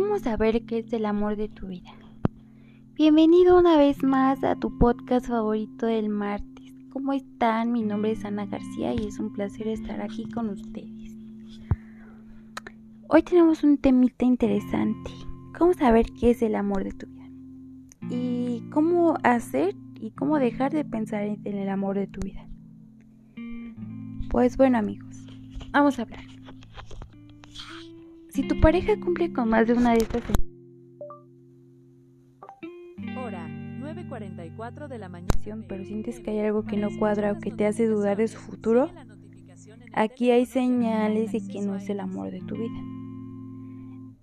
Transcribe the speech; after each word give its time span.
¿Cómo 0.00 0.16
saber 0.20 0.64
qué 0.64 0.78
es 0.78 0.92
el 0.92 1.06
amor 1.06 1.34
de 1.34 1.48
tu 1.48 1.66
vida? 1.66 1.90
Bienvenido 2.94 3.58
una 3.58 3.76
vez 3.76 4.04
más 4.04 4.44
a 4.44 4.54
tu 4.54 4.78
podcast 4.78 5.26
favorito 5.26 5.86
del 5.86 6.08
martes. 6.08 6.72
¿Cómo 6.92 7.12
están? 7.12 7.72
Mi 7.72 7.82
nombre 7.82 8.12
es 8.12 8.24
Ana 8.24 8.46
García 8.46 8.94
y 8.94 9.08
es 9.08 9.18
un 9.18 9.32
placer 9.32 9.66
estar 9.66 10.00
aquí 10.00 10.28
con 10.30 10.50
ustedes. 10.50 11.16
Hoy 13.08 13.22
tenemos 13.24 13.64
un 13.64 13.76
temita 13.76 14.24
interesante. 14.24 15.10
¿Cómo 15.58 15.72
saber 15.72 16.06
qué 16.20 16.30
es 16.30 16.42
el 16.42 16.54
amor 16.54 16.84
de 16.84 16.92
tu 16.92 17.06
vida? 17.08 17.28
Y 18.08 18.62
cómo 18.70 19.18
hacer 19.24 19.74
y 20.00 20.12
cómo 20.12 20.38
dejar 20.38 20.70
de 20.70 20.84
pensar 20.84 21.24
en 21.24 21.44
el 21.44 21.68
amor 21.68 21.98
de 21.98 22.06
tu 22.06 22.20
vida. 22.20 22.46
Pues 24.30 24.56
bueno 24.56 24.78
amigos, 24.78 25.26
vamos 25.72 25.98
a 25.98 26.02
hablar. 26.02 26.37
Si 28.38 28.46
tu 28.46 28.60
pareja 28.60 28.92
cumple 29.00 29.32
con 29.32 29.48
más 29.48 29.66
de 29.66 29.72
una 29.72 29.94
de 29.94 29.98
estas 29.98 30.22
Hora 33.20 33.48
9:44 33.48 34.86
de 34.86 34.96
la 34.96 35.08
mañana. 35.08 35.64
pero 35.68 35.84
sientes 35.84 36.20
que 36.20 36.30
hay 36.30 36.38
algo 36.46 36.62
que 36.62 36.76
no 36.76 36.88
cuadra 37.00 37.32
o 37.32 37.40
que 37.40 37.50
te 37.50 37.66
hace 37.66 37.88
dudar 37.88 38.16
de 38.16 38.28
su 38.28 38.38
futuro, 38.38 38.92
aquí 39.92 40.30
hay 40.30 40.46
señales 40.46 41.32
de 41.32 41.44
que 41.48 41.62
no 41.62 41.74
es 41.74 41.90
el 41.90 41.98
amor 41.98 42.30
de 42.30 42.38
tu 42.38 42.54
vida. 42.54 42.80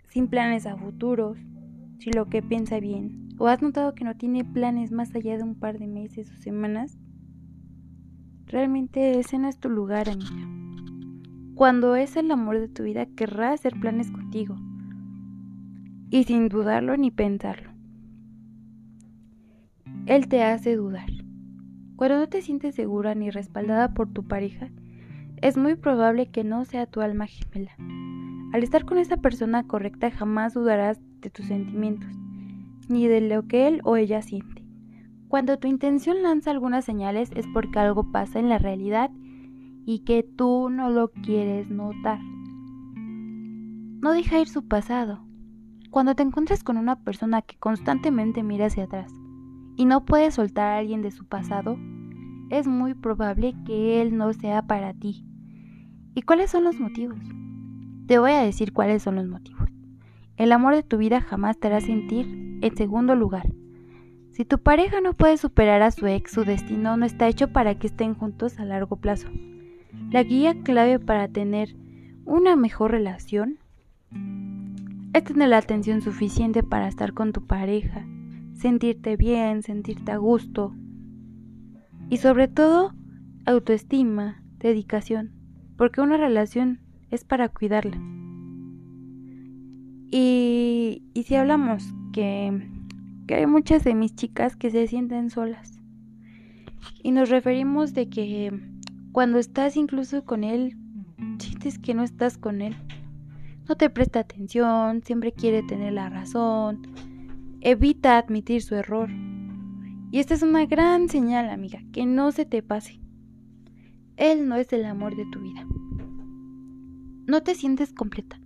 Sin 0.07 0.29
planes 0.29 0.65
a 0.65 0.77
futuros, 0.77 1.37
si 1.99 2.09
lo 2.11 2.29
que 2.29 2.41
piensa 2.41 2.79
bien, 2.79 3.27
o 3.37 3.47
has 3.47 3.61
notado 3.61 3.95
que 3.95 4.05
no 4.05 4.15
tiene 4.15 4.45
planes 4.45 4.93
más 4.93 5.13
allá 5.13 5.35
de 5.35 5.43
un 5.43 5.55
par 5.55 5.77
de 5.77 5.87
meses 5.87 6.31
o 6.31 6.37
semanas, 6.37 6.97
realmente 8.45 9.19
ese 9.19 9.39
no 9.39 9.49
es 9.49 9.59
tu 9.59 9.67
lugar, 9.67 10.07
amiga. 10.07 10.64
Cuando 11.55 11.95
es 11.95 12.17
el 12.17 12.29
amor 12.31 12.59
de 12.59 12.67
tu 12.67 12.83
vida, 12.83 13.05
querrá 13.05 13.53
hacer 13.53 13.79
planes 13.79 14.11
contigo. 14.11 14.57
Y 16.09 16.25
sin 16.25 16.49
dudarlo 16.49 16.97
ni 16.97 17.11
pensarlo. 17.11 17.69
Él 20.05 20.27
te 20.27 20.43
hace 20.43 20.75
dudar. 20.75 21.09
Cuando 21.95 22.19
no 22.19 22.27
te 22.27 22.41
sientes 22.41 22.75
segura 22.75 23.15
ni 23.15 23.29
respaldada 23.29 23.93
por 23.93 24.11
tu 24.11 24.27
pareja, 24.27 24.69
es 25.41 25.55
muy 25.55 25.75
probable 25.75 26.25
que 26.25 26.43
no 26.43 26.65
sea 26.65 26.87
tu 26.87 26.99
alma 26.99 27.25
gemela. 27.25 27.71
Al 28.51 28.61
estar 28.61 28.83
con 28.83 28.97
esa 28.97 29.15
persona 29.15 29.63
correcta 29.63 30.11
jamás 30.11 30.53
dudarás 30.53 30.99
de 31.21 31.29
tus 31.29 31.45
sentimientos, 31.45 32.09
ni 32.89 33.07
de 33.07 33.21
lo 33.21 33.47
que 33.47 33.69
él 33.69 33.79
o 33.85 33.95
ella 33.95 34.21
siente. 34.21 34.65
Cuando 35.29 35.57
tu 35.57 35.69
intención 35.69 36.21
lanza 36.21 36.51
algunas 36.51 36.83
señales 36.83 37.31
es 37.33 37.45
porque 37.53 37.79
algo 37.79 38.11
pasa 38.11 38.39
en 38.39 38.49
la 38.49 38.57
realidad 38.57 39.09
y 39.85 39.99
que 39.99 40.23
tú 40.23 40.69
no 40.69 40.89
lo 40.89 41.11
quieres 41.11 41.69
notar. 41.69 42.19
No 44.01 44.11
deja 44.11 44.39
ir 44.39 44.47
su 44.47 44.67
pasado. 44.67 45.25
Cuando 45.91 46.15
te 46.15 46.23
encuentras 46.23 46.63
con 46.63 46.77
una 46.77 46.97
persona 46.97 47.41
que 47.41 47.57
constantemente 47.57 48.43
mira 48.43 48.65
hacia 48.65 48.85
atrás 48.85 49.11
y 49.77 49.85
no 49.85 50.05
puede 50.05 50.31
soltar 50.31 50.71
a 50.71 50.77
alguien 50.77 51.01
de 51.01 51.11
su 51.11 51.25
pasado, 51.25 51.77
es 52.49 52.67
muy 52.67 52.93
probable 52.93 53.55
que 53.65 54.01
él 54.01 54.17
no 54.17 54.33
sea 54.33 54.63
para 54.63 54.93
ti. 54.93 55.25
¿Y 56.15 56.23
cuáles 56.23 56.51
son 56.51 56.63
los 56.63 56.79
motivos? 56.79 57.19
Te 58.07 58.19
voy 58.19 58.31
a 58.31 58.41
decir 58.41 58.73
cuáles 58.73 59.03
son 59.03 59.15
los 59.15 59.27
motivos. 59.27 59.69
El 60.37 60.51
amor 60.51 60.75
de 60.75 60.83
tu 60.83 60.97
vida 60.97 61.21
jamás 61.21 61.57
te 61.59 61.67
hará 61.67 61.79
sentir 61.79 62.59
en 62.61 62.75
segundo 62.75 63.15
lugar. 63.15 63.51
Si 64.31 64.43
tu 64.43 64.59
pareja 64.59 64.99
no 64.99 65.13
puede 65.13 65.37
superar 65.37 65.81
a 65.81 65.91
su 65.91 66.07
ex, 66.07 66.31
su 66.31 66.43
destino 66.43 66.97
no 66.97 67.05
está 67.05 67.27
hecho 67.27 67.53
para 67.53 67.79
que 67.79 67.87
estén 67.87 68.15
juntos 68.15 68.59
a 68.59 68.65
largo 68.65 68.97
plazo. 68.97 69.29
La 70.11 70.23
guía 70.23 70.55
clave 70.63 70.99
para 70.99 71.27
tener 71.27 71.75
una 72.25 72.55
mejor 72.55 72.91
relación 72.91 73.59
es 75.13 75.23
tener 75.23 75.49
la 75.49 75.57
atención 75.57 76.01
suficiente 76.01 76.63
para 76.63 76.87
estar 76.87 77.13
con 77.13 77.33
tu 77.33 77.45
pareja, 77.45 78.05
sentirte 78.53 79.15
bien, 79.17 79.63
sentirte 79.63 80.11
a 80.11 80.17
gusto 80.17 80.73
y 82.09 82.17
sobre 82.17 82.47
todo 82.47 82.93
autoestima, 83.45 84.41
dedicación, 84.57 85.31
porque 85.77 86.01
una 86.01 86.17
relación 86.17 86.79
es 87.11 87.23
para 87.23 87.49
cuidarla. 87.49 87.97
Y, 90.11 91.03
y 91.13 91.23
si 91.23 91.35
hablamos 91.35 91.93
que, 92.13 92.69
que 93.27 93.35
hay 93.35 93.47
muchas 93.47 93.83
de 93.83 93.95
mis 93.95 94.15
chicas 94.15 94.55
que 94.55 94.69
se 94.69 94.87
sienten 94.87 95.29
solas 95.29 95.79
y 97.03 97.11
nos 97.11 97.29
referimos 97.29 97.93
de 97.93 98.09
que 98.09 98.51
cuando 99.15 99.39
estás 99.39 99.77
incluso 99.77 100.25
con 100.25 100.43
él, 100.43 100.75
sientes 101.39 101.79
que 101.79 101.93
no 101.93 102.03
estás 102.03 102.37
con 102.37 102.61
él. 102.61 102.75
No 103.65 103.77
te 103.77 103.89
presta 103.89 104.19
atención, 104.19 105.03
siempre 105.05 105.31
quiere 105.31 105.63
tener 105.63 105.93
la 105.93 106.09
razón, 106.09 106.81
evita 107.61 108.17
admitir 108.17 108.61
su 108.61 108.75
error. 108.75 109.09
Y 110.11 110.19
esta 110.19 110.33
es 110.33 110.41
una 110.43 110.65
gran 110.65 111.07
señal, 111.07 111.49
amiga, 111.49 111.79
que 111.93 112.05
no 112.05 112.33
se 112.33 112.43
te 112.43 112.61
pase. 112.61 112.99
Él 114.17 114.49
no 114.49 114.57
es 114.57 114.73
el 114.73 114.83
amor 114.83 115.15
de 115.15 115.25
tu 115.31 115.39
vida. 115.39 115.65
No 117.25 117.41
te 117.41 117.55
sientes 117.55 117.93
completa. 117.93 118.37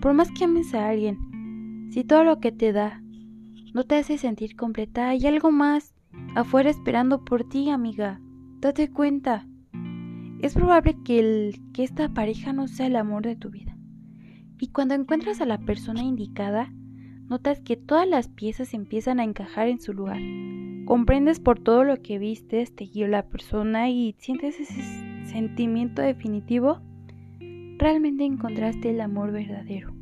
Por 0.00 0.12
más 0.12 0.28
que 0.32 0.42
ames 0.42 0.74
a 0.74 0.88
alguien, 0.88 1.88
si 1.92 2.02
todo 2.02 2.24
lo 2.24 2.40
que 2.40 2.50
te 2.50 2.72
da 2.72 3.00
no 3.72 3.84
te 3.84 3.94
hace 3.94 4.18
sentir 4.18 4.56
completa, 4.56 5.10
hay 5.10 5.24
algo 5.28 5.52
más 5.52 5.94
afuera 6.34 6.68
esperando 6.68 7.24
por 7.24 7.48
ti, 7.48 7.70
amiga. 7.70 8.20
Date 8.58 8.90
cuenta 8.90 9.46
es 10.44 10.52
probable 10.52 10.94
que, 11.06 11.20
el, 11.20 11.58
que 11.72 11.84
esta 11.84 12.10
pareja 12.10 12.52
no 12.52 12.68
sea 12.68 12.86
el 12.86 12.96
amor 12.96 13.22
de 13.22 13.34
tu 13.34 13.48
vida. 13.48 13.78
Y 14.60 14.68
cuando 14.68 14.92
encuentras 14.92 15.40
a 15.40 15.46
la 15.46 15.56
persona 15.56 16.02
indicada, 16.02 16.70
notas 17.30 17.62
que 17.62 17.78
todas 17.78 18.06
las 18.06 18.28
piezas 18.28 18.74
empiezan 18.74 19.20
a 19.20 19.24
encajar 19.24 19.68
en 19.68 19.80
su 19.80 19.94
lugar. 19.94 20.20
Comprendes 20.84 21.40
por 21.40 21.60
todo 21.60 21.82
lo 21.84 22.02
que 22.02 22.18
vistes, 22.18 22.76
te 22.76 22.84
guió 22.84 23.08
la 23.08 23.26
persona 23.26 23.88
y 23.88 24.16
sientes 24.18 24.60
ese 24.60 24.82
sentimiento 25.24 26.02
definitivo. 26.02 26.82
Realmente 27.78 28.26
encontraste 28.26 28.90
el 28.90 29.00
amor 29.00 29.32
verdadero. 29.32 29.94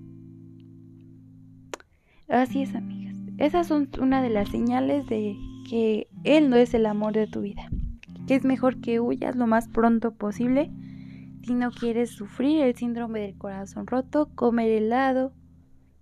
Así 2.29 2.63
es, 2.63 2.75
amigas. 2.75 3.15
Esas 3.39 3.69
son 3.69 3.89
una 4.01 4.21
de 4.21 4.31
las 4.31 4.49
señales 4.49 5.07
de 5.07 5.37
que 5.71 6.09
él 6.25 6.51
no 6.51 6.57
es 6.57 6.75
el 6.75 6.87
amor 6.87 7.13
de 7.13 7.29
tu 7.29 7.43
vida 7.43 7.71
es 8.35 8.45
mejor 8.45 8.81
que 8.81 9.01
huyas 9.01 9.37
lo 9.37 9.47
más 9.47 9.69
pronto 9.69 10.15
posible 10.15 10.71
si 11.43 11.55
no 11.55 11.71
quieres 11.71 12.11
sufrir 12.11 12.63
el 12.63 12.75
síndrome 12.75 13.21
del 13.21 13.37
corazón 13.37 13.87
roto, 13.87 14.31
comer 14.35 14.71
helado 14.71 15.33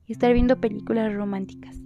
y 0.06 0.12
estar 0.12 0.32
viendo 0.32 0.60
películas 0.60 1.14
románticas. 1.14 1.76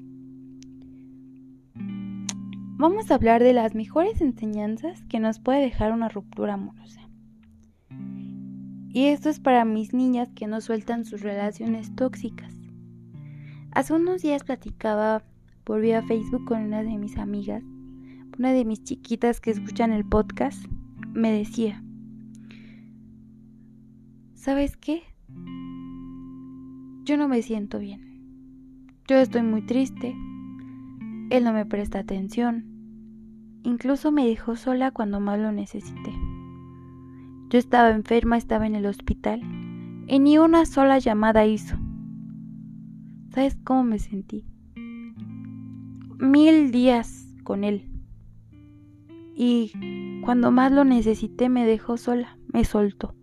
Vamos 2.77 3.11
a 3.11 3.15
hablar 3.15 3.43
de 3.43 3.53
las 3.53 3.75
mejores 3.75 4.21
enseñanzas 4.21 5.03
que 5.09 5.21
nos 5.21 5.39
puede 5.39 5.61
dejar 5.61 5.93
una 5.93 6.09
ruptura 6.09 6.55
amorosa. 6.55 7.09
Y 8.93 9.07
esto 9.07 9.29
es 9.29 9.41
para 9.41 9.65
mis 9.65 9.95
niñas 9.95 10.29
que 10.35 10.47
no 10.47 10.61
sueltan 10.61 11.05
sus 11.05 11.23
relaciones 11.23 11.95
tóxicas. 11.95 12.55
Hace 13.73 13.95
unos 13.95 14.23
días 14.23 14.45
platicaba 14.45 15.23
por 15.65 15.81
vía 15.81 16.03
Facebook 16.03 16.45
con 16.45 16.63
una 16.63 16.83
de 16.83 16.99
mis 16.99 17.17
amigas 17.17 17.63
una 18.39 18.53
de 18.53 18.65
mis 18.65 18.83
chiquitas 18.83 19.41
que 19.41 19.51
escuchan 19.51 19.93
el 19.93 20.05
podcast 20.05 20.67
me 21.13 21.31
decía, 21.31 21.83
¿sabes 24.35 24.77
qué? 24.77 25.03
Yo 27.05 27.17
no 27.17 27.29
me 27.29 27.43
siento 27.43 27.79
bien. 27.79 28.89
Yo 29.07 29.17
estoy 29.17 29.43
muy 29.43 29.63
triste. 29.63 30.17
Él 31.31 31.45
no 31.45 31.53
me 31.53 31.67
presta 31.67 32.01
atención. 32.01 32.65
Incluso 33.63 34.11
me 34.11 34.27
dejó 34.27 34.57
sola 34.57 34.91
cuando 34.91 35.21
más 35.21 35.39
lo 35.39 35.53
necesité. 35.53 36.13
Yo 37.51 37.59
estaba 37.59 37.91
enferma, 37.91 38.37
estaba 38.37 38.67
en 38.67 38.75
el 38.75 38.87
hospital 38.87 39.43
y 40.09 40.19
ni 40.19 40.39
una 40.39 40.67
sola 40.67 40.99
llamada 40.99 41.47
hizo. 41.47 41.77
¿Sabes 43.31 43.57
cómo 43.65 43.85
me 43.85 43.99
sentí? 43.99 44.45
Mil 46.19 46.71
días 46.71 47.35
con 47.45 47.65
él 47.65 47.94
y 49.35 50.21
cuando 50.25 50.51
más 50.51 50.73
lo 50.73 50.85
necesité 50.85 51.49
me 51.49 51.67
dejó 51.67 51.97
sola, 51.97 52.39
me 52.53 52.65
soltó. 52.65 53.15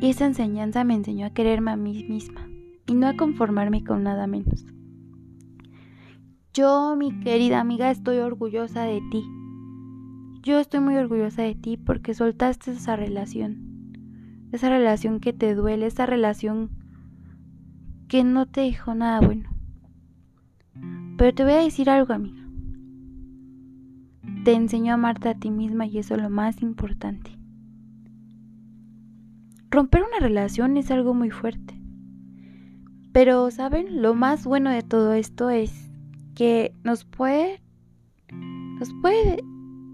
Y 0.00 0.10
esa 0.10 0.26
enseñanza 0.26 0.84
me 0.84 0.94
enseñó 0.94 1.26
a 1.26 1.30
quererme 1.30 1.70
a 1.70 1.76
mí 1.76 2.04
misma 2.04 2.48
y 2.86 2.94
no 2.94 3.06
a 3.06 3.16
conformarme 3.16 3.84
con 3.84 4.02
nada 4.02 4.26
menos. 4.26 4.66
Yo, 6.52 6.94
mi 6.96 7.18
querida 7.20 7.60
amiga, 7.60 7.90
estoy 7.90 8.18
orgullosa 8.18 8.82
de 8.84 9.00
ti. 9.10 9.24
Yo 10.42 10.60
estoy 10.60 10.80
muy 10.80 10.96
orgullosa 10.96 11.42
de 11.42 11.54
ti 11.54 11.76
porque 11.76 12.14
soltaste 12.14 12.72
esa 12.72 12.96
relación. 12.96 14.48
Esa 14.52 14.68
relación 14.68 15.20
que 15.20 15.32
te 15.32 15.54
duele, 15.54 15.86
esa 15.86 16.06
relación 16.06 16.70
que 18.08 18.22
no 18.22 18.46
te 18.46 18.60
dejó 18.60 18.94
nada 18.94 19.20
bueno. 19.20 19.50
Pero 21.16 21.34
te 21.34 21.42
voy 21.44 21.54
a 21.54 21.64
decir 21.64 21.90
algo, 21.90 22.12
amiga. 22.12 22.43
Te 24.44 24.52
enseñó 24.52 24.92
a 24.92 24.94
amarte 24.94 25.30
a 25.30 25.34
ti 25.34 25.50
misma 25.50 25.86
y 25.86 25.98
eso 25.98 26.14
es 26.14 26.22
lo 26.22 26.28
más 26.28 26.60
importante. 26.60 27.30
Romper 29.70 30.02
una 30.02 30.20
relación 30.20 30.76
es 30.76 30.90
algo 30.90 31.14
muy 31.14 31.30
fuerte. 31.30 31.74
Pero, 33.12 33.50
¿saben? 33.50 34.02
Lo 34.02 34.14
más 34.14 34.44
bueno 34.44 34.70
de 34.70 34.82
todo 34.82 35.14
esto 35.14 35.50
es 35.50 35.90
que 36.34 36.74
nos 36.84 37.04
puede, 37.04 37.62
nos 38.30 38.92
puede 39.00 39.42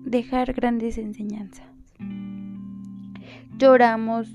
dejar 0.04 0.52
grandes 0.52 0.98
enseñanzas. 0.98 1.66
Lloramos, 3.56 4.28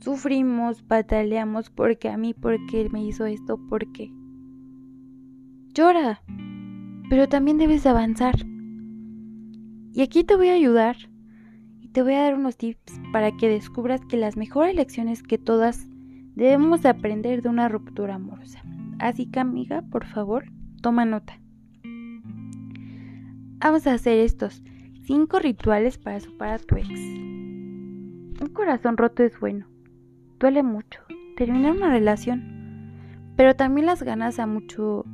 sufrimos, 0.00 0.82
pataleamos 0.82 1.68
porque 1.68 2.08
a 2.08 2.16
mí, 2.16 2.32
porque 2.32 2.88
me 2.90 3.04
hizo 3.04 3.26
esto, 3.26 3.60
porque 3.68 4.12
llora, 5.74 6.22
pero 7.10 7.28
también 7.28 7.58
debes 7.58 7.86
avanzar. 7.86 8.34
Y 9.96 10.02
aquí 10.02 10.24
te 10.24 10.34
voy 10.34 10.48
a 10.48 10.54
ayudar 10.54 10.96
y 11.80 11.86
te 11.86 12.02
voy 12.02 12.14
a 12.14 12.24
dar 12.24 12.34
unos 12.34 12.56
tips 12.56 13.00
para 13.12 13.30
que 13.30 13.48
descubras 13.48 14.00
que 14.08 14.16
las 14.16 14.36
mejores 14.36 14.74
lecciones 14.74 15.22
que 15.22 15.38
todas 15.38 15.86
debemos 16.34 16.84
aprender 16.84 17.42
de 17.42 17.48
una 17.48 17.68
ruptura 17.68 18.16
amorosa. 18.16 18.60
Así 18.98 19.26
que 19.26 19.38
amiga, 19.38 19.82
por 19.82 20.04
favor, 20.04 20.46
toma 20.82 21.04
nota. 21.04 21.38
Vamos 23.60 23.86
a 23.86 23.94
hacer 23.94 24.18
estos 24.18 24.64
cinco 25.04 25.38
rituales 25.38 25.96
para 25.96 26.18
superar 26.18 26.54
a 26.54 26.58
tu 26.58 26.76
ex. 26.76 26.88
Un 26.90 28.50
corazón 28.52 28.96
roto 28.96 29.22
es 29.22 29.38
bueno, 29.38 29.68
duele 30.40 30.64
mucho, 30.64 31.02
terminar 31.36 31.70
una 31.70 31.90
relación, 31.90 32.90
pero 33.36 33.54
también 33.54 33.86
las 33.86 34.02
ganas 34.02 34.40
a 34.40 34.48
mucho 34.48 35.04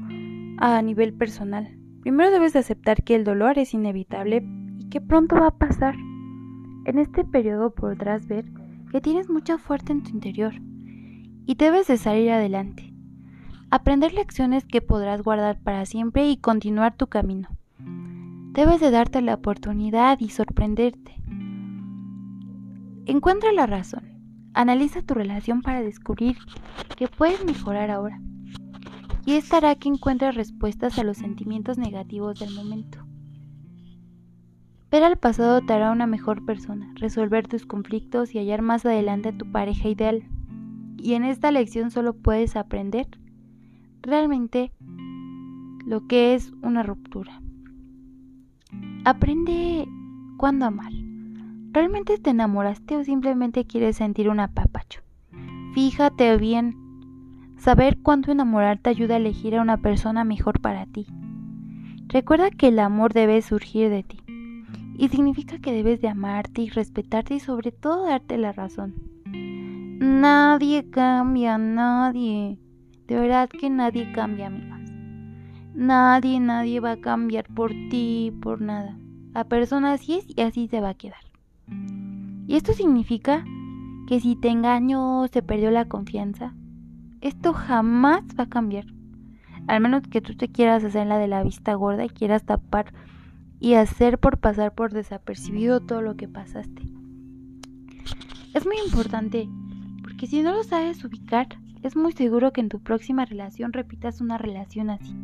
a 0.57 0.81
nivel 0.81 1.13
personal. 1.13 1.77
Primero 2.01 2.31
debes 2.31 2.57
aceptar 2.57 3.05
que 3.05 3.15
el 3.15 3.25
dolor 3.25 3.59
es 3.59 3.75
inevitable 3.75 4.43
y 4.89 5.01
pronto 5.01 5.37
va 5.37 5.49
a 5.49 5.59
pasar. 5.59 5.95
En 6.85 6.99
este 6.99 7.25
periodo 7.25 7.75
podrás 7.75 8.27
ver 8.27 8.45
que 8.91 9.01
tienes 9.01 9.29
mucha 9.29 9.59
fuerza 9.59 9.93
en 9.93 10.03
tu 10.03 10.11
interior 10.11 10.55
y 11.47 11.55
debes 11.55 11.87
de 11.87 11.97
salir 11.97 12.31
adelante. 12.31 12.93
Aprender 13.71 14.13
lecciones 14.13 14.65
que 14.65 14.81
podrás 14.81 15.23
guardar 15.23 15.61
para 15.61 15.87
siempre 15.87 16.29
y 16.29 16.37
continuar 16.37 16.97
tu 16.97 17.07
camino. 17.07 17.49
Debes 18.53 18.81
de 18.81 18.91
darte 18.91 19.23
la 19.23 19.35
oportunidad 19.35 20.19
y 20.21 20.31
sorprenderte. 20.31 21.15
Encuentra 23.07 23.53
la 23.53 23.67
razón. 23.67 24.05
Analiza 24.55 25.03
tu 25.03 25.15
relación 25.15 25.63
para 25.63 25.83
descubrir 25.83 26.37
que 26.97 27.07
puedes 27.07 27.45
mejorar 27.45 27.91
ahora. 27.91 28.21
Y 29.25 29.35
esta 29.35 29.59
hará 29.59 29.77
que 29.77 29.89
encuentres 29.89 30.35
respuestas 30.35 30.99
a 30.99 31.05
los 31.05 31.19
sentimientos 31.19 31.79
negativos 31.79 32.41
del 32.41 32.55
momento. 32.55 33.10
Ver 34.91 35.05
al 35.05 35.17
pasado 35.17 35.61
te 35.61 35.73
hará 35.73 35.93
una 35.93 36.09
mejor 36.09 36.45
persona, 36.45 36.93
resolver 36.97 37.47
tus 37.47 37.65
conflictos 37.65 38.35
y 38.35 38.39
hallar 38.39 38.61
más 38.61 38.85
adelante 38.85 39.29
a 39.29 39.37
tu 39.37 39.51
pareja 39.53 39.89
ideal. 39.89 40.25
Y 40.99 41.15
en 41.15 41.25
esta 41.25 41.53
lección 41.53 41.93
solo 41.93 42.13
puedes 42.13 42.57
aprender 42.57 43.07
realmente 44.03 44.73
lo 45.87 46.09
que 46.09 46.35
es 46.35 46.53
una 46.63 46.83
ruptura. 46.83 47.41
Aprende 49.05 49.87
cuándo 50.37 50.67
amar. 50.67 50.93
¿Realmente 51.73 52.19
te 52.19 52.31
enamoraste 52.31 52.97
o 52.97 53.05
simplemente 53.05 53.65
quieres 53.65 53.97
sentir 53.97 54.29
un 54.29 54.41
apapacho? 54.41 55.03
Fíjate 55.73 56.37
bien. 56.37 56.77
Saber 57.59 57.99
cuándo 58.03 58.33
enamorar 58.33 58.79
te 58.79 58.91
ayuda 58.91 59.15
a 59.15 59.19
elegir 59.19 59.55
a 59.55 59.63
una 59.63 59.77
persona 59.77 60.25
mejor 60.25 60.61
para 60.61 60.87
ti. 60.87 61.07
Recuerda 62.09 62.51
que 62.51 62.69
el 62.69 62.81
amor 62.81 63.13
debe 63.13 63.41
surgir 63.41 63.89
de 63.89 64.03
ti. 64.03 64.19
Y 65.01 65.09
significa 65.09 65.59
que 65.59 65.73
debes 65.73 66.03
de 66.03 66.09
amarte 66.09 66.61
y 66.61 66.69
respetarte 66.69 67.33
y 67.33 67.41
sobre 67.41 67.73
todo 67.73 68.05
darte 68.05 68.37
la 68.37 68.53
razón. 68.53 68.97
Nadie 69.99 70.91
cambia, 70.91 71.57
nadie. 71.57 72.59
De 73.07 73.19
verdad 73.19 73.49
que 73.49 73.71
nadie 73.71 74.13
cambia, 74.13 74.49
amigas. 74.49 74.91
Nadie, 75.75 76.39
nadie 76.39 76.81
va 76.81 76.93
a 76.93 77.01
cambiar 77.01 77.47
por 77.47 77.71
ti, 77.71 78.31
por 78.43 78.61
nada. 78.61 78.95
La 79.33 79.45
persona 79.45 79.95
así 79.95 80.19
es 80.19 80.27
y 80.37 80.43
así 80.43 80.69
se 80.69 80.83
va 80.83 80.91
a 80.91 80.95
quedar. 80.95 81.25
Y 82.47 82.57
esto 82.57 82.75
significa 82.75 83.43
que 84.07 84.21
si 84.21 84.37
te 84.37 84.49
engañó 84.51 85.23
o 85.23 85.29
se 85.29 85.41
perdió 85.41 85.71
la 85.71 85.87
confianza, 85.87 86.53
esto 87.23 87.55
jamás 87.55 88.23
va 88.39 88.45
a 88.45 88.51
cambiar. 88.51 88.85
Al 89.67 89.81
menos 89.81 90.03
que 90.03 90.21
tú 90.21 90.37
te 90.37 90.49
quieras 90.49 90.85
hacer 90.85 91.07
la 91.07 91.17
de 91.17 91.27
la 91.27 91.43
vista 91.43 91.73
gorda 91.73 92.05
y 92.05 92.11
quieras 92.11 92.45
tapar 92.45 92.93
y 93.61 93.75
hacer 93.75 94.19
por 94.19 94.39
pasar 94.39 94.75
por 94.75 94.93
desapercibido 94.93 95.81
todo 95.81 96.01
lo 96.01 96.17
que 96.17 96.27
pasaste. 96.27 96.83
Es 98.55 98.67
muy 98.67 98.77
importante, 98.85 99.49
porque 100.03 100.27
si 100.27 100.43
no 100.43 100.53
lo 100.53 100.65
sabes 100.65 101.05
ubicar, 101.05 101.47
es 101.83 101.95
muy 101.95 102.13
seguro 102.13 102.53
que 102.53 102.61
en 102.61 102.69
tu 102.69 102.81
próxima 102.81 103.25
relación 103.25 103.73
repitas 103.73 104.21
una 104.21 104.39
relación 104.39 104.91
así. 104.91 105.15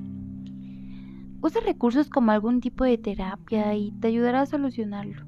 Usa 1.41 1.61
recursos 1.61 2.09
como 2.09 2.31
algún 2.31 2.61
tipo 2.61 2.85
de 2.85 2.99
terapia 2.99 3.75
y 3.75 3.93
te 3.93 4.09
ayudará 4.09 4.43
a 4.43 4.47
solucionarlo. 4.47 5.27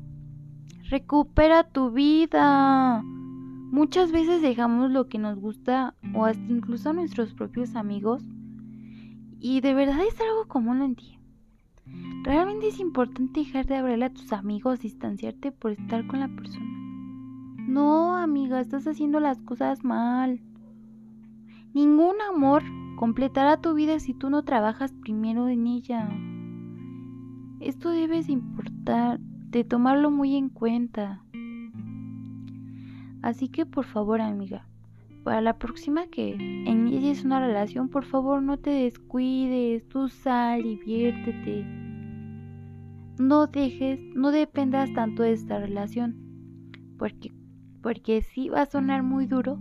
Recupera 0.84 1.64
tu 1.64 1.90
vida. 1.90 3.02
Muchas 3.04 4.10
veces 4.10 4.40
dejamos 4.40 4.90
lo 4.90 5.08
que 5.08 5.18
nos 5.18 5.38
gusta 5.38 5.94
o 6.14 6.24
hasta 6.24 6.52
incluso 6.52 6.90
a 6.90 6.94
nuestros 6.94 7.34
propios 7.34 7.76
amigos 7.76 8.22
y 9.38 9.60
de 9.60 9.74
verdad 9.74 10.00
es 10.08 10.18
algo 10.20 10.48
común 10.48 10.82
en 10.82 10.96
ti. 10.96 11.17
Realmente 12.22 12.68
es 12.68 12.80
importante 12.80 13.40
dejar 13.40 13.66
de 13.66 13.76
hablarle 13.76 14.04
a 14.06 14.12
tus 14.12 14.32
amigos, 14.32 14.80
distanciarte 14.80 15.52
por 15.52 15.72
estar 15.72 16.06
con 16.06 16.20
la 16.20 16.28
persona. 16.28 16.66
No, 17.66 18.16
amiga, 18.16 18.60
estás 18.60 18.86
haciendo 18.86 19.20
las 19.20 19.40
cosas 19.40 19.84
mal. 19.84 20.40
Ningún 21.74 22.16
amor 22.28 22.62
completará 22.96 23.60
tu 23.60 23.74
vida 23.74 23.98
si 24.00 24.14
tú 24.14 24.30
no 24.30 24.42
trabajas 24.42 24.92
primero 24.92 25.48
en 25.48 25.66
ella. 25.66 26.08
Esto 27.60 27.90
debes 27.90 28.28
importar, 28.28 29.20
de 29.20 29.64
tomarlo 29.64 30.10
muy 30.10 30.36
en 30.36 30.48
cuenta. 30.48 31.22
Así 33.22 33.48
que 33.48 33.66
por 33.66 33.84
favor, 33.84 34.20
amiga, 34.20 34.67
para 35.28 35.42
la 35.42 35.58
próxima 35.58 36.06
que 36.06 36.36
inicies 36.36 37.22
una 37.22 37.38
relación, 37.38 37.90
por 37.90 38.06
favor 38.06 38.42
no 38.42 38.56
te 38.56 38.70
descuides, 38.70 39.86
tú 39.90 40.08
sal, 40.08 40.62
diviértete. 40.62 41.66
No 43.18 43.46
dejes, 43.46 44.00
no 44.14 44.30
dependas 44.30 44.90
tanto 44.94 45.22
de 45.22 45.32
esta 45.32 45.58
relación, 45.58 46.16
porque, 46.96 47.30
porque 47.82 48.22
sí 48.22 48.48
va 48.48 48.62
a 48.62 48.70
sonar 48.70 49.02
muy 49.02 49.26
duro, 49.26 49.60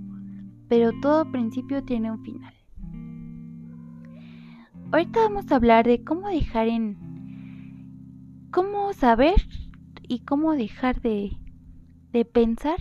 pero 0.69 0.93
todo 1.01 1.29
principio 1.33 1.83
tiene 1.83 2.11
un 2.11 2.23
final. 2.23 2.53
Ahorita 4.93 5.19
vamos 5.19 5.51
a 5.51 5.57
hablar 5.57 5.85
de 5.85 6.01
cómo 6.01 6.29
dejar 6.29 6.69
en... 6.69 6.95
cómo 8.51 8.93
saber 8.93 9.35
y 10.07 10.19
cómo 10.19 10.53
dejar 10.53 11.01
de, 11.01 11.35
de 12.13 12.23
pensar 12.23 12.77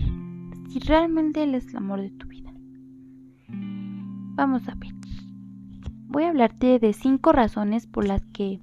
si 0.69 0.79
realmente 0.79 1.43
Él 1.43 1.57
es 1.57 1.67
el 1.71 1.79
amor 1.79 2.01
de 2.01 2.11
tu. 2.11 2.26
Vamos 4.37 4.69
a 4.69 4.75
ver. 4.75 4.93
Voy 6.09 6.25
a 6.25 6.29
hablarte 6.29 6.79
de 6.79 6.93
cinco 6.93 7.33
razones 7.33 7.87
por 7.87 8.07
las 8.07 8.23
que 8.27 8.61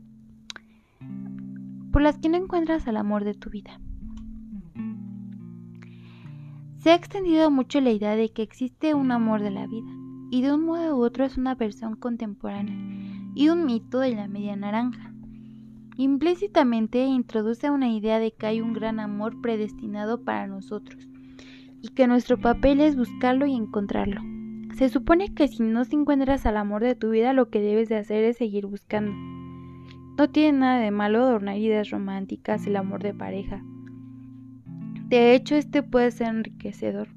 por 1.91 2.03
las 2.03 2.19
que 2.19 2.29
no 2.29 2.37
encuentras 2.37 2.87
al 2.87 2.95
amor 2.97 3.23
de 3.23 3.33
tu 3.33 3.49
vida. 3.49 3.79
Se 6.77 6.91
ha 6.91 6.95
extendido 6.95 7.49
mucho 7.49 7.81
la 7.81 7.89
idea 7.89 8.15
de 8.15 8.31
que 8.31 8.43
existe 8.43 8.93
un 8.93 9.11
amor 9.11 9.41
de 9.41 9.49
la 9.49 9.65
vida, 9.65 9.91
y 10.29 10.43
de 10.43 10.53
un 10.53 10.63
modo 10.63 10.95
u 10.95 11.03
otro 11.03 11.25
es 11.25 11.37
una 11.37 11.55
versión 11.55 11.95
contemporánea 11.95 12.75
y 13.33 13.49
un 13.49 13.65
mito 13.65 13.99
de 13.99 14.13
la 14.13 14.27
media 14.27 14.55
naranja. 14.55 15.11
Implícitamente 15.97 17.03
introduce 17.03 17.71
una 17.71 17.89
idea 17.89 18.19
de 18.19 18.31
que 18.31 18.45
hay 18.45 18.61
un 18.61 18.73
gran 18.73 18.99
amor 18.99 19.41
predestinado 19.41 20.23
para 20.23 20.45
nosotros, 20.45 21.07
y 21.81 21.89
que 21.89 22.05
nuestro 22.05 22.39
papel 22.39 22.79
es 22.79 22.95
buscarlo 22.95 23.47
y 23.47 23.55
encontrarlo. 23.55 24.21
Se 24.77 24.89
supone 24.89 25.33
que 25.33 25.47
si 25.47 25.63
no 25.63 25.85
te 25.85 25.95
encuentras 25.95 26.45
al 26.45 26.57
amor 26.57 26.83
de 26.83 26.95
tu 26.95 27.11
vida, 27.11 27.33
lo 27.33 27.49
que 27.49 27.59
debes 27.59 27.89
de 27.89 27.97
hacer 27.97 28.23
es 28.23 28.37
seguir 28.37 28.65
buscando. 28.65 29.11
No 30.17 30.29
tiene 30.29 30.59
nada 30.59 30.79
de 30.79 30.91
malo 30.91 31.23
adornar 31.23 31.57
ideas 31.57 31.89
románticas, 31.89 32.65
el 32.67 32.75
amor 32.75 33.01
de 33.03 33.13
pareja, 33.13 33.63
de 35.13 35.35
hecho, 35.35 35.55
este 35.55 35.83
puede 35.83 36.09
ser 36.09 36.29
enriquecedor. 36.29 37.07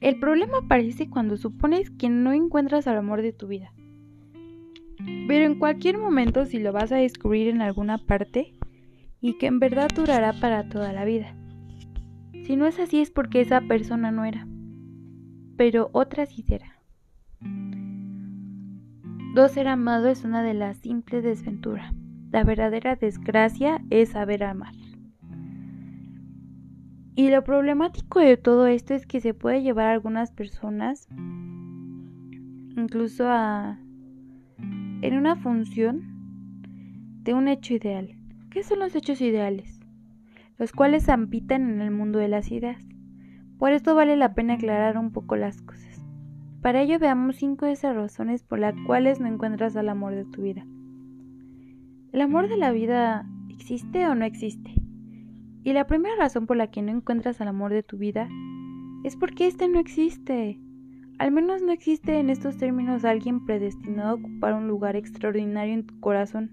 El 0.00 0.18
problema 0.18 0.60
aparece 0.64 1.10
cuando 1.10 1.36
supones 1.36 1.90
que 1.90 2.08
no 2.08 2.32
encuentras 2.32 2.86
al 2.86 2.96
amor 2.96 3.20
de 3.20 3.34
tu 3.34 3.48
vida. 3.48 3.70
Pero 5.26 5.44
en 5.44 5.58
cualquier 5.58 5.98
momento 5.98 6.46
si 6.46 6.58
lo 6.58 6.72
vas 6.72 6.90
a 6.90 6.96
descubrir 6.96 7.48
en 7.48 7.60
alguna 7.60 7.98
parte 7.98 8.54
y 9.20 9.34
que 9.34 9.44
en 9.44 9.60
verdad 9.60 9.90
durará 9.94 10.32
para 10.40 10.70
toda 10.70 10.94
la 10.94 11.04
vida. 11.04 11.36
Si 12.44 12.56
no 12.56 12.66
es 12.66 12.78
así 12.78 13.02
es 13.02 13.10
porque 13.10 13.42
esa 13.42 13.60
persona 13.60 14.10
no 14.10 14.24
era, 14.24 14.48
pero 15.58 15.90
otra 15.92 16.24
sí 16.24 16.40
será. 16.40 16.77
Dos 19.38 19.52
ser 19.52 19.68
amado 19.68 20.08
es 20.08 20.24
una 20.24 20.42
de 20.42 20.52
las 20.52 20.78
simples 20.78 21.22
desventuras. 21.22 21.94
La 22.32 22.42
verdadera 22.42 22.96
desgracia 22.96 23.80
es 23.88 24.08
saber 24.08 24.42
amar. 24.42 24.74
Y 27.14 27.30
lo 27.30 27.44
problemático 27.44 28.18
de 28.18 28.36
todo 28.36 28.66
esto 28.66 28.94
es 28.94 29.06
que 29.06 29.20
se 29.20 29.34
puede 29.34 29.62
llevar 29.62 29.86
a 29.86 29.92
algunas 29.92 30.32
personas 30.32 31.06
incluso 32.76 33.28
a 33.28 33.78
en 34.58 35.16
una 35.16 35.36
función 35.36 36.02
de 37.22 37.32
un 37.32 37.46
hecho 37.46 37.74
ideal. 37.74 38.16
¿Qué 38.50 38.64
son 38.64 38.80
los 38.80 38.92
hechos 38.96 39.20
ideales? 39.20 39.78
Los 40.56 40.72
cuales 40.72 41.08
habitan 41.08 41.70
en 41.70 41.80
el 41.80 41.92
mundo 41.92 42.18
de 42.18 42.26
las 42.26 42.50
ideas. 42.50 42.84
Por 43.56 43.70
esto 43.70 43.94
vale 43.94 44.16
la 44.16 44.34
pena 44.34 44.54
aclarar 44.54 44.98
un 44.98 45.12
poco 45.12 45.36
las 45.36 45.62
cosas. 45.62 45.87
Para 46.62 46.82
ello 46.82 46.98
veamos 46.98 47.36
cinco 47.36 47.66
de 47.66 47.72
esas 47.72 47.94
razones 47.94 48.42
por 48.42 48.58
las 48.58 48.74
cuales 48.86 49.20
no 49.20 49.28
encuentras 49.28 49.76
al 49.76 49.88
amor 49.88 50.14
de 50.14 50.24
tu 50.24 50.42
vida. 50.42 50.66
¿El 52.12 52.20
amor 52.20 52.48
de 52.48 52.56
la 52.56 52.72
vida 52.72 53.26
existe 53.48 54.08
o 54.08 54.14
no 54.16 54.24
existe? 54.24 54.74
Y 55.62 55.72
la 55.72 55.86
primera 55.86 56.16
razón 56.16 56.46
por 56.46 56.56
la 56.56 56.68
que 56.68 56.82
no 56.82 56.90
encuentras 56.90 57.40
al 57.40 57.48
amor 57.48 57.72
de 57.72 57.84
tu 57.84 57.96
vida 57.96 58.28
es 59.04 59.14
porque 59.14 59.46
éste 59.46 59.68
no 59.68 59.78
existe. 59.78 60.58
Al 61.18 61.30
menos 61.30 61.62
no 61.62 61.70
existe 61.70 62.18
en 62.18 62.28
estos 62.28 62.56
términos 62.56 63.04
alguien 63.04 63.44
predestinado 63.44 64.10
a 64.10 64.14
ocupar 64.14 64.54
un 64.54 64.66
lugar 64.66 64.96
extraordinario 64.96 65.74
en 65.74 65.86
tu 65.86 66.00
corazón. 66.00 66.50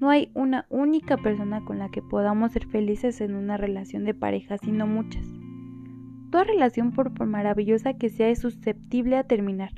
No 0.00 0.08
hay 0.08 0.30
una 0.34 0.66
única 0.70 1.16
persona 1.16 1.64
con 1.64 1.78
la 1.78 1.90
que 1.90 2.02
podamos 2.02 2.52
ser 2.52 2.66
felices 2.66 3.20
en 3.20 3.34
una 3.34 3.56
relación 3.56 4.04
de 4.04 4.14
pareja, 4.14 4.56
sino 4.58 4.86
muchas. 4.86 5.26
Toda 6.30 6.44
relación, 6.44 6.92
por, 6.92 7.26
maravillosa 7.26 7.94
que 7.94 8.08
sea, 8.08 8.28
es 8.28 8.40
susceptible 8.40 9.16
a 9.16 9.24
terminar. 9.24 9.72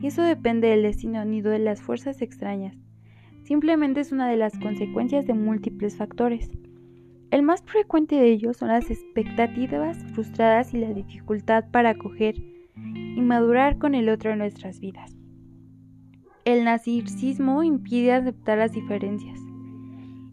Y 0.00 0.06
eso 0.06 0.22
depende 0.22 0.68
del 0.68 0.82
destino 0.82 1.24
ni 1.24 1.40
de 1.40 1.58
las 1.58 1.80
fuerzas 1.82 2.22
extrañas. 2.22 2.76
Simplemente 3.42 4.00
es 4.00 4.10
una 4.10 4.28
de 4.28 4.36
las 4.36 4.58
consecuencias 4.58 5.26
de 5.26 5.34
múltiples 5.34 5.96
factores. 5.96 6.50
El 7.30 7.42
más 7.42 7.62
frecuente 7.62 8.16
de 8.16 8.28
ellos 8.28 8.56
son 8.56 8.68
las 8.68 8.90
expectativas 8.90 9.98
frustradas 10.14 10.72
y 10.72 10.78
la 10.78 10.92
dificultad 10.92 11.64
para 11.70 11.90
acoger 11.90 12.36
y 12.76 13.20
madurar 13.20 13.78
con 13.78 13.94
el 13.94 14.08
otro 14.08 14.32
en 14.32 14.38
nuestras 14.38 14.80
vidas. 14.80 15.16
El 16.44 16.64
narcisismo 16.64 17.62
impide 17.62 18.12
aceptar 18.12 18.58
las 18.58 18.72
diferencias. 18.72 19.40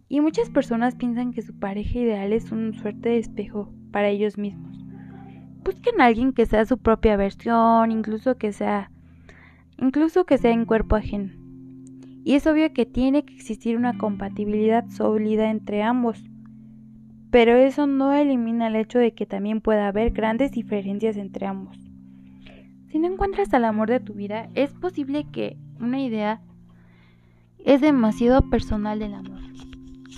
Y 0.10 0.20
muchas 0.20 0.50
personas 0.50 0.96
piensan 0.96 1.31
que 1.31 1.41
su 1.41 1.58
pareja 1.58 2.00
ideal 2.00 2.34
es 2.34 2.51
un 2.51 2.74
suerte 2.74 3.10
de 3.10 3.20
espejo 3.20 3.74
para 3.91 4.10
ellos 4.10 4.38
mismos. 4.38 4.80
Busquen 5.63 6.01
a 6.01 6.06
alguien 6.06 6.34
que 6.34 6.46
sea 6.46 6.65
su 6.65 6.77
propia 6.77 7.18
versión, 7.18 7.91
incluso 7.91 8.38
que 8.38 8.53
sea 8.53 8.91
incluso 9.77 10.25
que 10.25 10.38
sea 10.38 10.51
en 10.51 10.65
cuerpo 10.65 10.96
ajeno. 10.96 11.34
Y 12.24 12.36
es 12.36 12.46
obvio 12.46 12.72
que 12.72 12.86
tiene 12.86 13.25
que 13.25 13.34
existir 13.34 13.77
una 13.77 13.98
compatibilidad 13.98 14.88
sólida 14.89 15.50
entre 15.50 15.82
ambos 15.82 16.24
pero 17.32 17.56
eso 17.56 17.88
no 17.88 18.13
elimina 18.13 18.68
el 18.68 18.75
hecho 18.75 19.00
de 19.00 19.13
que 19.13 19.25
también 19.25 19.62
pueda 19.62 19.88
haber 19.88 20.12
grandes 20.12 20.51
diferencias 20.51 21.15
entre 21.15 21.48
ambos. 21.48 21.77
Si 22.89 23.00
no 23.00 23.08
encuentras 23.08 23.53
al 23.53 23.63
amor 23.63 23.89
de 23.89 24.01
tu 24.01 24.13
vida, 24.13 24.50
es 24.53 24.74
posible 24.74 25.25
que 25.32 25.58
una 25.80 26.01
idea 26.01 26.41
es 27.60 27.80
demasiado 27.80 28.50
personal 28.50 29.00
del 29.00 29.13
amor. 29.13 29.39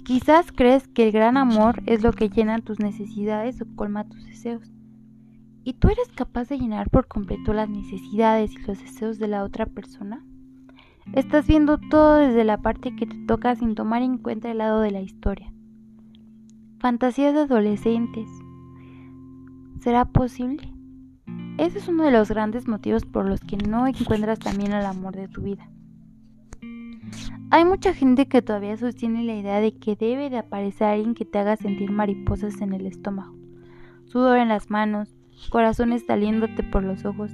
Quizás 0.03 0.51
crees 0.51 0.87
que 0.87 1.05
el 1.05 1.11
gran 1.11 1.37
amor 1.37 1.83
es 1.85 2.01
lo 2.01 2.11
que 2.11 2.29
llena 2.29 2.59
tus 2.59 2.79
necesidades 2.79 3.61
o 3.61 3.65
colma 3.75 4.05
tus 4.05 4.25
deseos. 4.25 4.71
¿Y 5.65 5.73
tú 5.73 5.87
eres 5.87 6.09
capaz 6.13 6.49
de 6.49 6.59
llenar 6.59 6.89
por 6.89 7.07
completo 7.07 7.53
las 7.53 7.69
necesidades 7.69 8.53
y 8.53 8.59
los 8.59 8.79
deseos 8.79 9.17
de 9.17 9.29
la 9.29 9.43
otra 9.43 9.65
persona? 9.65 10.25
Estás 11.13 11.47
viendo 11.47 11.77
todo 11.77 12.15
desde 12.15 12.43
la 12.43 12.57
parte 12.57 12.95
que 12.95 13.05
te 13.05 13.17
toca 13.25 13.55
sin 13.55 13.73
tomar 13.73 14.01
en 14.01 14.17
cuenta 14.17 14.51
el 14.51 14.57
lado 14.57 14.81
de 14.81 14.91
la 14.91 15.01
historia. 15.01 15.53
Fantasías 16.79 17.33
de 17.33 17.41
adolescentes. 17.41 18.27
¿Será 19.79 20.03
posible? 20.05 20.73
Ese 21.57 21.77
es 21.77 21.87
uno 21.87 22.03
de 22.03 22.11
los 22.11 22.29
grandes 22.29 22.67
motivos 22.67 23.05
por 23.05 23.25
los 23.25 23.39
que 23.39 23.55
no 23.55 23.87
encuentras 23.87 24.39
también 24.39 24.73
el 24.73 24.85
amor 24.85 25.15
de 25.15 25.29
tu 25.29 25.43
vida. 25.43 25.69
Hay 27.51 27.63
mucha 27.63 27.93
gente 27.93 28.27
que 28.27 28.41
todavía 28.41 28.75
sostiene 28.75 29.23
la 29.23 29.35
idea 29.35 29.61
de 29.61 29.77
que 29.77 29.95
debe 29.95 30.29
de 30.29 30.39
aparecer 30.39 30.87
alguien 30.87 31.13
que 31.13 31.23
te 31.23 31.39
haga 31.39 31.55
sentir 31.55 31.91
mariposas 31.91 32.59
en 32.61 32.73
el 32.73 32.85
estómago, 32.85 33.35
sudor 34.05 34.39
en 34.39 34.49
las 34.49 34.69
manos, 34.69 35.13
corazones 35.49 36.05
saliéndote 36.05 36.63
por 36.63 36.83
los 36.83 37.05
ojos, 37.05 37.31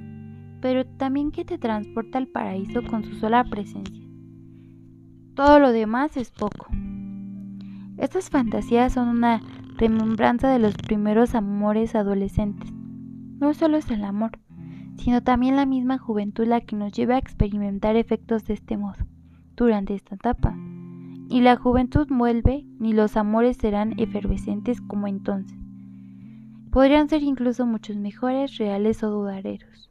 pero 0.60 0.84
también 0.84 1.30
que 1.30 1.44
te 1.44 1.58
transporta 1.58 2.18
al 2.18 2.26
paraíso 2.26 2.82
con 2.82 3.04
su 3.04 3.14
sola 3.14 3.44
presencia. 3.44 4.04
Todo 5.34 5.58
lo 5.58 5.72
demás 5.72 6.16
es 6.16 6.30
poco. 6.30 6.66
Estas 7.96 8.30
fantasías 8.30 8.92
son 8.92 9.08
una 9.08 9.40
remembranza 9.76 10.48
de 10.48 10.58
los 10.58 10.74
primeros 10.74 11.34
amores 11.34 11.94
adolescentes. 11.94 12.70
No 13.38 13.54
solo 13.54 13.76
es 13.78 13.90
el 13.90 14.04
amor, 14.04 14.32
sino 14.96 15.22
también 15.22 15.56
la 15.56 15.66
misma 15.66 15.98
juventud 15.98 16.46
la 16.46 16.60
que 16.60 16.76
nos 16.76 16.92
lleva 16.92 17.14
a 17.14 17.18
experimentar 17.18 17.96
efectos 17.96 18.44
de 18.44 18.54
este 18.54 18.76
modo 18.76 18.98
durante 19.56 19.94
esta 19.94 20.14
etapa. 20.14 20.54
Y 21.28 21.42
la 21.42 21.56
juventud 21.56 22.06
vuelve, 22.10 22.66
ni 22.78 22.92
los 22.92 23.16
amores 23.16 23.56
serán 23.56 23.94
efervescentes 23.98 24.80
como 24.80 25.06
entonces. 25.06 25.59
Podrían 26.70 27.08
ser 27.08 27.22
incluso 27.22 27.66
muchos 27.66 27.96
mejores, 27.96 28.56
reales 28.58 29.02
o 29.02 29.10
dudareros. 29.10 29.90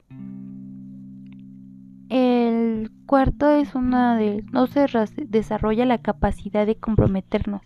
El 2.10 2.92
cuarto 3.06 3.50
es 3.50 3.76
una 3.76 4.16
de 4.18 4.44
no 4.52 4.68
se 4.68 4.88
desarrolla 5.28 5.86
la 5.86 6.00
capacidad 6.00 6.66
de 6.66 6.76
comprometernos 6.76 7.62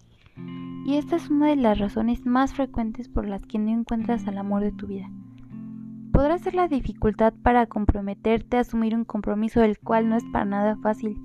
y 0.86 0.96
esta 0.96 1.15
es 1.15 1.29
una 1.29 1.48
de 1.48 1.55
las 1.55 1.79
razones 1.79 2.25
más 2.25 2.53
frecuentes 2.53 3.08
por 3.08 3.25
las 3.25 3.46
que 3.46 3.58
no 3.58 3.72
encuentras 3.72 4.27
al 4.27 4.38
amor 4.38 4.62
de 4.62 4.74
tu 4.74 4.88
vida. 4.88 5.10
Podrá 6.12 6.38
ser 6.38 6.55
la 6.55 6.67
dificultad 6.67 7.34
para 7.41 7.65
comprometerte 7.67 8.58
a 8.58 8.62
asumir 8.62 8.93
un 8.93 9.05
compromiso 9.05 9.62
del 9.62 9.79
cual 9.79 10.10
no 10.10 10.17
es 10.17 10.24
para 10.32 10.46
nada 10.46 10.75
fácil. 10.77 11.17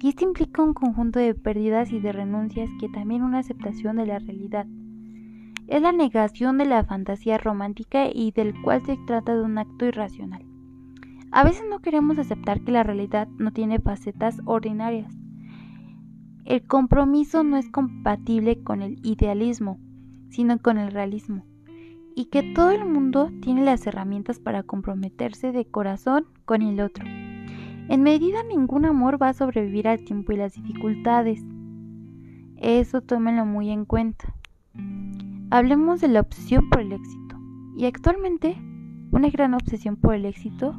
Y 0.00 0.08
esto 0.08 0.24
implica 0.24 0.62
un 0.62 0.74
conjunto 0.74 1.18
de 1.18 1.34
pérdidas 1.34 1.92
y 1.92 2.00
de 2.00 2.12
renuncias 2.12 2.70
que 2.80 2.88
también 2.88 3.22
una 3.22 3.40
aceptación 3.40 3.96
de 3.96 4.06
la 4.06 4.18
realidad. 4.18 4.66
Es 5.68 5.82
la 5.82 5.92
negación 5.92 6.58
de 6.58 6.64
la 6.64 6.82
fantasía 6.84 7.38
romántica 7.38 8.08
y 8.12 8.32
del 8.32 8.60
cual 8.62 8.84
se 8.84 8.96
trata 9.06 9.36
de 9.36 9.42
un 9.42 9.58
acto 9.58 9.86
irracional. 9.86 10.44
A 11.30 11.44
veces 11.44 11.62
no 11.68 11.78
queremos 11.78 12.18
aceptar 12.18 12.62
que 12.62 12.72
la 12.72 12.82
realidad 12.82 13.28
no 13.38 13.52
tiene 13.52 13.78
facetas 13.78 14.40
ordinarias 14.46 15.14
el 16.48 16.62
compromiso 16.62 17.44
no 17.44 17.58
es 17.58 17.68
compatible 17.68 18.62
con 18.62 18.80
el 18.80 18.98
idealismo, 19.06 19.78
sino 20.30 20.58
con 20.58 20.78
el 20.78 20.90
realismo, 20.92 21.44
y 22.14 22.30
que 22.30 22.42
todo 22.42 22.70
el 22.70 22.86
mundo 22.86 23.30
tiene 23.42 23.62
las 23.66 23.86
herramientas 23.86 24.38
para 24.38 24.62
comprometerse 24.62 25.52
de 25.52 25.66
corazón 25.66 26.24
con 26.46 26.62
el 26.62 26.80
otro. 26.80 27.04
En 27.04 28.02
medida 28.02 28.42
ningún 28.44 28.86
amor 28.86 29.20
va 29.20 29.28
a 29.28 29.34
sobrevivir 29.34 29.88
al 29.88 30.02
tiempo 30.06 30.32
y 30.32 30.38
las 30.38 30.54
dificultades. 30.54 31.44
Eso 32.56 33.02
tómenlo 33.02 33.44
muy 33.44 33.68
en 33.68 33.84
cuenta. 33.84 34.34
Hablemos 35.50 36.02
de 36.02 36.08
la 36.08 36.20
obsesión 36.20 36.68
por 36.68 36.80
el 36.80 36.92
éxito. 36.92 37.36
Y 37.76 37.86
actualmente, 37.86 38.56
una 39.10 39.30
gran 39.30 39.54
obsesión 39.54 39.96
por 39.96 40.14
el 40.14 40.26
éxito 40.26 40.78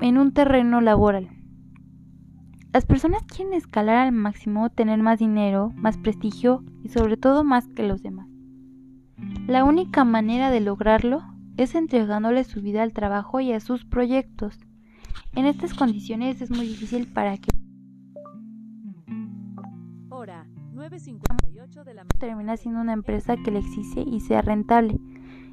en 0.00 0.18
un 0.18 0.32
terreno 0.32 0.80
laboral. 0.80 1.28
Las 2.72 2.84
personas 2.84 3.22
quieren 3.22 3.54
escalar 3.54 3.98
al 3.98 4.12
máximo, 4.12 4.70
tener 4.70 5.00
más 5.00 5.20
dinero, 5.20 5.72
más 5.76 5.96
prestigio 5.98 6.64
y 6.82 6.88
sobre 6.88 7.16
todo 7.16 7.44
más 7.44 7.68
que 7.68 7.86
los 7.86 8.02
demás. 8.02 8.28
La 9.46 9.62
única 9.62 10.04
manera 10.04 10.50
de 10.50 10.60
lograrlo 10.60 11.22
es 11.56 11.76
entregándole 11.76 12.42
su 12.42 12.60
vida 12.60 12.82
al 12.82 12.92
trabajo 12.92 13.38
y 13.38 13.52
a 13.52 13.60
sus 13.60 13.84
proyectos. 13.84 14.58
En 15.36 15.46
estas 15.46 15.74
condiciones 15.74 16.40
es 16.40 16.50
muy 16.50 16.66
difícil 16.66 17.06
para 17.06 17.38
que 17.38 17.50
Hora 20.10 20.46
9:58 21.74 21.84
de 21.84 21.94
la 21.94 22.04
termine 22.18 22.56
siendo 22.56 22.80
una 22.80 22.92
empresa 22.92 23.36
que 23.36 23.50
le 23.50 23.58
exige 23.58 24.02
y 24.06 24.20
sea 24.20 24.42
rentable. 24.42 25.00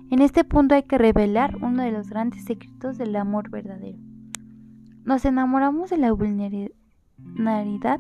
En 0.10 0.22
este 0.22 0.44
punto 0.44 0.75
hay 0.75 0.84
que 0.84 0.98
revelar 0.98 1.58
uno 1.62 1.82
de 1.84 1.92
los 1.92 2.10
grandes 2.10 2.44
secretos 2.46 2.98
del 2.98 3.16
amor 3.16 3.50
verdadero. 3.50 3.98
Nos 5.04 5.25
enamoramos 5.25 5.90
de 5.90 5.98
la 5.98 6.12
vulnerabilidad 6.12 8.00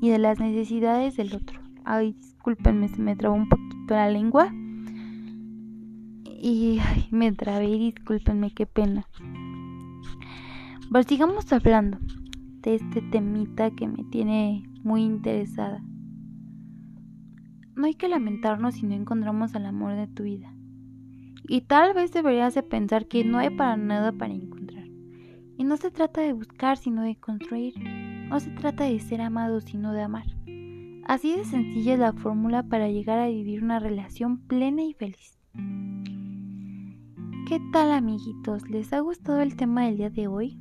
y 0.00 0.08
de 0.08 0.18
las 0.18 0.40
necesidades 0.40 1.16
del 1.16 1.34
otro. 1.34 1.60
Ay, 1.84 2.12
discúlpenme, 2.14 2.88
se 2.88 3.00
me 3.00 3.14
trabó 3.14 3.36
un 3.36 3.48
poquito 3.48 3.94
la 3.94 4.10
lengua. 4.10 4.52
Y 6.42 6.80
me 7.10 7.32
trabé, 7.32 7.66
discúlpenme, 7.66 8.52
qué 8.52 8.66
pena. 8.66 9.06
Pues 10.90 11.06
sigamos 11.06 11.52
hablando 11.52 11.98
de 12.62 12.74
este 12.76 13.02
temita 13.02 13.70
que 13.70 13.86
me 13.86 14.02
tiene 14.04 14.64
muy 14.82 15.02
interesada. 15.02 15.82
No 17.76 17.86
hay 17.86 17.94
que 17.94 18.08
lamentarnos 18.08 18.74
si 18.74 18.86
no 18.86 18.94
encontramos 18.94 19.54
el 19.54 19.66
amor 19.66 19.94
de 19.94 20.06
tu 20.06 20.24
vida. 20.24 20.54
Y 21.48 21.62
tal 21.62 21.94
vez 21.94 22.12
deberías 22.12 22.54
de 22.54 22.62
pensar 22.62 23.06
que 23.06 23.24
no 23.24 23.38
hay 23.38 23.50
para 23.50 23.76
nada 23.76 24.12
para 24.12 24.34
encontrar. 24.34 24.86
Y 25.56 25.64
no 25.64 25.76
se 25.76 25.90
trata 25.90 26.20
de 26.20 26.32
buscar, 26.32 26.76
sino 26.76 27.02
de 27.02 27.16
construir. 27.16 27.74
No 28.28 28.38
se 28.40 28.50
trata 28.50 28.84
de 28.84 28.98
ser 29.00 29.20
amado, 29.20 29.60
sino 29.60 29.92
de 29.92 30.02
amar. 30.02 30.26
Así 31.04 31.36
de 31.36 31.44
sencilla 31.44 31.94
es 31.94 31.98
la 31.98 32.12
fórmula 32.12 32.62
para 32.62 32.88
llegar 32.88 33.18
a 33.18 33.28
vivir 33.28 33.62
una 33.64 33.78
relación 33.80 34.38
plena 34.38 34.82
y 34.82 34.94
feliz. 34.94 35.38
¿Qué 37.48 37.60
tal 37.72 37.90
amiguitos? 37.90 38.68
¿Les 38.70 38.92
ha 38.92 39.00
gustado 39.00 39.40
el 39.40 39.56
tema 39.56 39.86
del 39.86 39.96
día 39.96 40.10
de 40.10 40.28
hoy? 40.28 40.56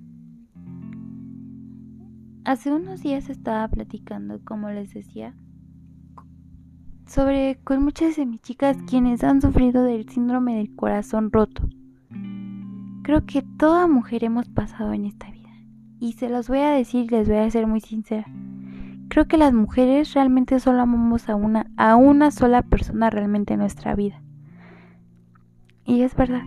Hace 2.46 2.72
unos 2.72 3.04
días 3.04 3.30
estaba 3.30 3.68
platicando, 3.68 4.44
como 4.44 4.72
les 4.72 4.92
decía, 4.92 5.36
sobre 7.10 7.58
con 7.64 7.84
muchas 7.84 8.16
de 8.16 8.26
mis 8.28 8.42
chicas 8.42 8.78
quienes 8.88 9.24
han 9.24 9.42
sufrido 9.42 9.84
del 9.84 10.08
síndrome 10.08 10.56
del 10.58 10.76
corazón 10.76 11.32
roto. 11.32 11.64
Creo 13.02 13.26
que 13.26 13.42
toda 13.42 13.88
mujer 13.88 14.24
hemos 14.24 14.48
pasado 14.48 14.94
en 14.94 15.06
esta 15.06 15.30
vida. 15.32 15.50
Y 16.00 16.14
se 16.14 16.30
los 16.30 16.48
voy 16.48 16.60
a 16.60 16.70
decir 16.70 17.12
les 17.12 17.28
voy 17.28 17.38
a 17.38 17.50
ser 17.50 17.66
muy 17.66 17.82
sincera. 17.82 18.28
Creo 19.10 19.28
que 19.28 19.38
las 19.38 19.54
mujeres 19.54 20.14
realmente 20.14 20.60
solo 20.60 20.82
amamos 20.82 21.30
a 21.30 21.36
una, 21.36 21.72
a 21.78 21.96
una 21.96 22.30
sola 22.30 22.62
persona 22.62 23.10
realmente 23.10 23.56
en 23.56 23.62
nuestra 23.62 23.96
vida. 23.96 24.22
Y 25.86 26.04
es 26.04 26.16
verdad. 26.16 26.44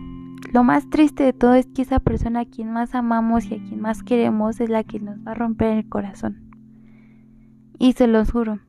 Lo 0.53 0.63
más 0.63 0.89
triste 0.89 1.23
de 1.23 1.33
todo 1.33 1.55
es 1.55 1.67
que 1.67 1.81
esa 1.81 1.99
persona 1.99 2.41
a 2.41 2.45
quien 2.45 2.71
más 2.71 2.95
amamos 2.95 3.45
y 3.45 3.55
a 3.55 3.57
quien 3.57 3.81
más 3.81 4.01
queremos 4.01 4.61
es 4.61 4.69
la 4.69 4.85
que 4.85 5.01
nos 5.01 5.17
va 5.27 5.31
a 5.31 5.35
romper 5.35 5.77
el 5.77 5.89
corazón. 5.89 6.49
Y 7.79 7.93
se 7.93 8.07
los 8.07 8.31
juro, 8.31 8.59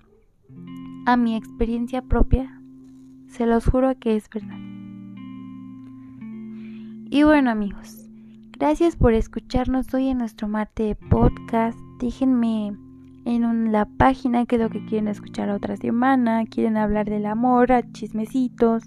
a 1.06 1.16
mi 1.16 1.36
experiencia 1.36 2.02
propia, 2.02 2.60
se 3.28 3.46
los 3.46 3.66
juro 3.66 3.98
que 3.98 4.16
es 4.16 4.28
verdad. 4.30 4.58
Y 7.10 7.22
bueno 7.22 7.50
amigos, 7.50 8.08
gracias 8.52 8.96
por 8.96 9.12
escucharnos 9.12 9.92
hoy 9.92 10.08
en 10.08 10.18
nuestro 10.18 10.48
mate 10.48 10.84
de 10.84 10.94
podcast. 10.94 11.78
Déjenme 12.00 12.76
en 13.26 13.72
la 13.72 13.84
página 13.84 14.46
qué 14.46 14.56
es 14.56 14.62
lo 14.62 14.70
que 14.70 14.84
quieren 14.86 15.08
escuchar 15.08 15.50
otra 15.50 15.76
semana. 15.76 16.44
Quieren 16.46 16.76
hablar 16.76 17.08
del 17.08 17.26
amor, 17.26 17.72
a 17.72 17.82
chismecitos, 17.92 18.84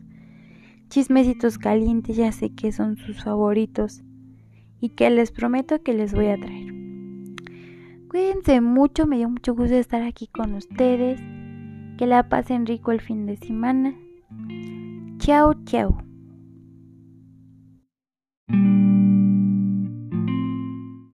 chismecitos 0.90 1.58
calientes, 1.58 2.18
ya 2.18 2.32
sé 2.32 2.50
que 2.50 2.72
son 2.72 2.98
sus 2.98 3.24
favoritos. 3.24 4.04
Y 4.80 4.90
que 4.90 5.10
les 5.10 5.32
prometo 5.32 5.82
que 5.84 5.94
les 5.94 6.14
voy 6.14 6.28
a 6.28 6.38
traer. 6.38 6.74
Cuídense 8.10 8.62
mucho, 8.62 9.08
me 9.08 9.18
dio 9.18 9.30
mucho 9.30 9.56
gusto 9.56 9.76
estar 9.76 10.02
aquí 10.02 10.28
con 10.28 10.54
ustedes. 10.54 11.20
Que 11.98 12.06
la 12.06 12.30
pasen 12.30 12.66
rico 12.66 12.92
el 12.92 13.01
fin 13.01 13.25
de 13.25 13.38
semana. 13.38 13.96
Chao, 15.18 15.54
chao. 15.66 15.98